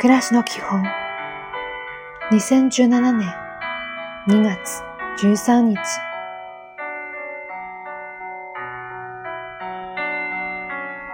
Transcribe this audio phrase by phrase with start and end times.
[0.00, 0.84] 暮らしの基本。
[2.30, 3.34] 2017年
[4.28, 4.84] 2月
[5.20, 5.76] 13日。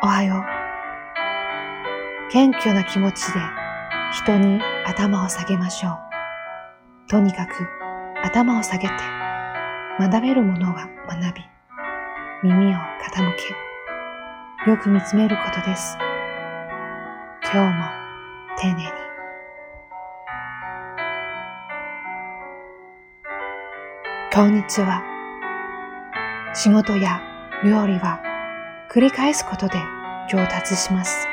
[0.03, 2.31] おはよう。
[2.31, 3.41] 謙虚な気持ちで
[4.13, 5.99] 人に頭を下げましょう。
[7.09, 7.67] とにかく
[8.23, 8.95] 頭を下げて
[9.99, 11.43] 学べるものは学び
[12.43, 13.35] 耳を傾
[14.67, 15.97] けよく見つめることです。
[17.51, 18.04] 今日も
[18.61, 18.89] 丁寧に。
[24.33, 25.03] こんにちは。
[26.55, 27.21] 仕事や
[27.65, 28.21] 料理は
[28.91, 29.75] 繰り返すことで
[30.31, 31.27] 上達します。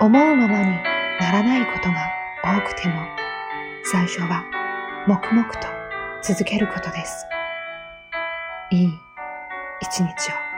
[0.00, 0.76] 思うままに
[1.20, 2.10] ならないことが
[2.42, 2.94] 多くても、
[3.84, 4.44] 最初は
[5.06, 5.68] 黙々と
[6.22, 7.26] 続けることです。
[8.70, 8.92] いい
[9.80, 10.49] 一日を。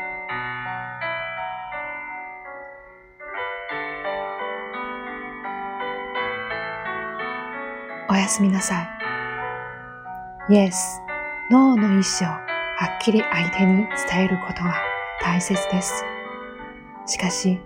[8.12, 10.52] おやすみなさい。
[10.52, 10.74] Yes,
[11.50, 14.74] No の意思をはっきり相手に伝えることは
[15.22, 16.05] 大切です。
[17.06, 17.58] しかし、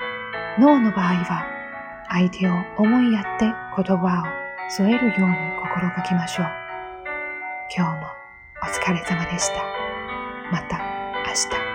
[0.57, 1.45] No の場合は
[2.09, 6.47] 相手を思いやって言葉を添えるように心がけましょう。
[7.77, 8.07] 今日も
[8.63, 9.65] お疲れ様でした。
[10.53, 10.79] また
[11.27, 11.66] 明日。